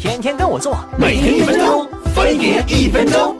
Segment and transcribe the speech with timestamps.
[0.00, 3.36] 天天跟我做，每天一分钟，分别一分钟。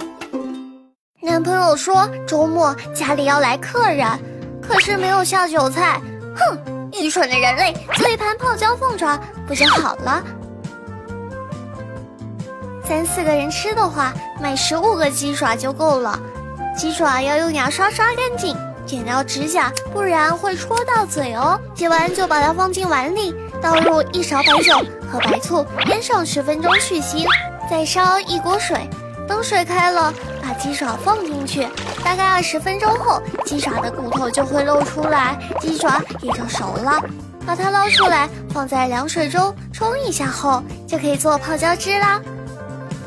[1.23, 4.05] 男朋友说周末家里要来客人，
[4.61, 6.01] 可是没有下酒菜。
[6.35, 6.59] 哼，
[7.01, 9.17] 愚蠢的人类，做一盘泡椒凤爪
[9.47, 10.21] 不就好了？
[12.85, 16.19] 三四个人吃的话，买十五个鸡爪就够了。
[16.77, 21.57] 鸡爪要用牙刷刷干净，剪掉指甲，不然会戳到嘴哦。
[21.77, 24.77] 洗完就把它放进碗里，倒入一勺白酒
[25.11, 27.25] 和白醋，腌上十分钟去腥，
[27.71, 28.89] 再烧一锅水。
[29.27, 31.67] 等水开了，把鸡爪放进去，
[32.03, 37.03] 大概二十分钟后，鸡爪的骨头就会露出来，鸡爪也就熟了。
[37.47, 42.21] 把它捞出来，放在凉水中冲一下后，就可以做泡椒汁啦。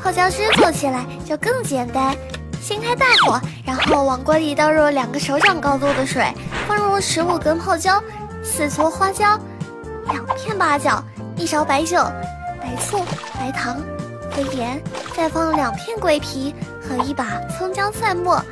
[0.02, 2.14] 泡椒汁做起来就更简单，
[2.60, 6.26] 先开大火，然后往锅里倒入两个手掌高度的水，
[6.68, 8.02] 放入十五根泡椒、
[8.42, 9.38] 四撮花椒、
[10.10, 11.02] 两片八角、
[11.36, 11.96] 一勺白酒、
[12.60, 13.04] 白醋、
[13.38, 13.76] 白糖
[14.30, 14.80] 和盐，
[15.16, 18.42] 再放两片桂皮和一把葱姜蒜末。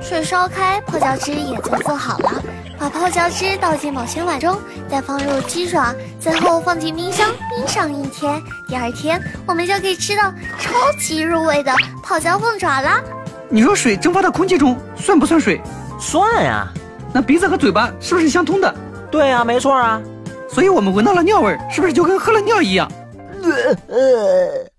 [0.00, 2.32] 水烧开，泡椒汁也就做好了。
[2.78, 8.42] 把泡椒汁倒进保鲜碗中，再放入鸡爪，最后放进冰箱冰上一天。
[8.66, 11.70] 第二天，我们就可以吃到超级入味的
[12.02, 13.02] 泡椒凤爪啦。
[13.50, 15.60] 你说水蒸发到空气中算不算水？
[15.98, 16.66] 算呀。
[17.12, 18.74] 那鼻子和嘴巴是不是相通的？
[19.10, 20.00] 对呀，没错啊。
[20.52, 22.90] 所以我们闻到了尿味，是不是就跟喝了尿一样？
[23.42, 24.66] 呃呃。